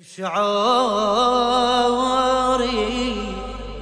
[0.00, 0.34] بشعاري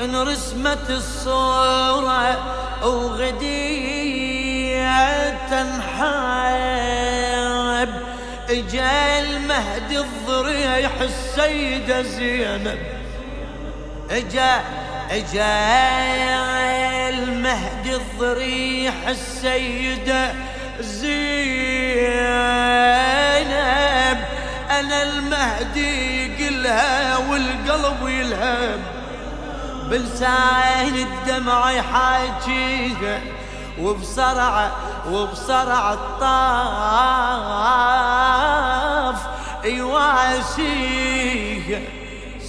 [0.00, 2.38] إن رسمت الصورة
[2.84, 4.10] وغدية
[5.50, 6.80] تنحب.
[8.50, 12.78] اجا المهدي الضريح السيدة زينب.
[14.10, 14.62] اجا
[15.10, 20.32] اجا المهدي الضريح السيدة
[20.80, 21.10] زينب.
[24.70, 28.80] أنا المهدي قلها والقلب يلهب
[29.90, 33.20] بلسان الدمع يحاجيها
[33.80, 34.72] وبسرعة
[35.10, 36.30] وبسرعة الطاف
[39.64, 41.00] يواسيها.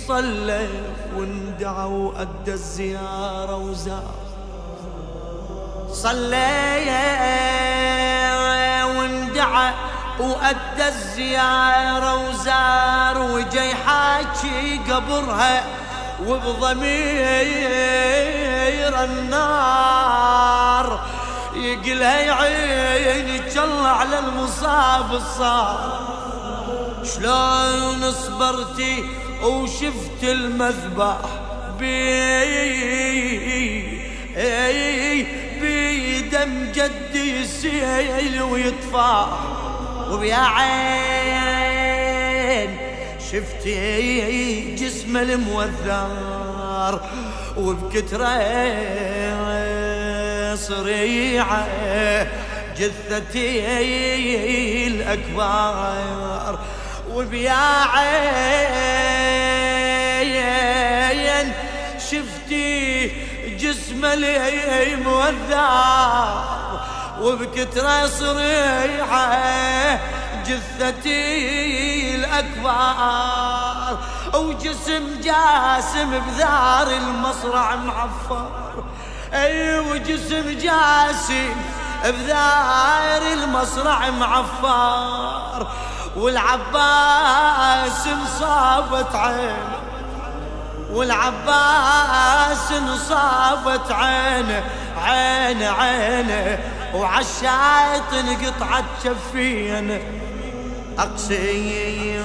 [0.08, 0.68] صلى
[1.18, 4.14] واندعى وأدى الزيارة وزار.
[5.92, 6.84] صلى
[8.98, 9.74] واندعى
[10.20, 13.18] وأدى الزيارة وزار.
[13.32, 15.64] وجاي حاكي قبرها
[16.28, 17.44] وبضمير
[19.04, 20.88] النار.
[21.56, 26.02] يقلها يا عيني الله على المصاب الصار.
[27.04, 29.10] شلون صبرتي
[29.44, 31.18] وشفت المذبح
[31.80, 32.82] بي
[35.62, 39.26] بيدم جدي يسيل ويطفى.
[40.12, 41.52] وبيا عين
[43.32, 47.02] شفتي جسم الموذر
[47.58, 48.42] وبكتره
[50.56, 51.68] صريعة
[52.78, 53.68] جثتي
[54.88, 56.60] الأكبر.
[57.14, 57.86] وبيا
[61.04, 61.54] عين
[61.98, 63.08] شفتي
[63.58, 64.06] جسم
[64.86, 65.62] الموذر
[67.22, 70.00] وبكترة صريحة
[70.48, 73.98] جثتي الأكبر
[74.34, 78.50] وجسم جاسم بذار المصرع معفر.
[79.34, 81.56] أي وجسم جاسم
[82.04, 85.68] بذار المصرع معفر.
[86.22, 89.80] والعباس انصابت عينه
[90.92, 94.64] والعباس انصابت عينه
[94.98, 96.60] عينه عينه
[96.96, 100.02] وعالشايط انقطعت شفينه
[101.00, 102.22] أقسيم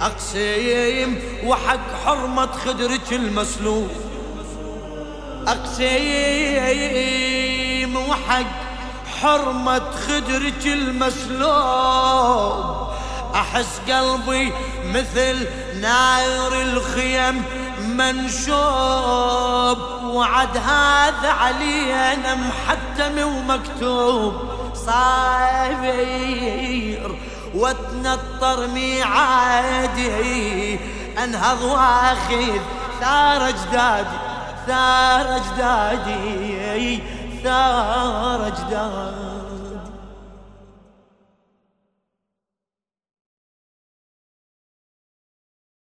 [0.00, 3.90] أقسيم وحق حرمة خدرك المسلوب.
[5.48, 6.86] أقسيم
[7.96, 8.65] وحق
[9.22, 12.16] حرمة خدرك المسلوب.
[13.34, 14.52] أحس قلبي
[14.84, 15.46] مثل
[15.80, 17.42] ناير الخيم
[17.88, 19.78] منشوب.
[20.04, 24.34] وعد هذا علينا محتم ومكتوب.
[24.74, 25.86] صاير
[27.54, 30.06] واتنطر ميعادي.
[31.24, 32.58] أنهض وأخذ
[33.00, 34.16] ثار أجدادي
[34.66, 37.02] ثار أجدادي.
[37.46, 39.35] ثار اجدادي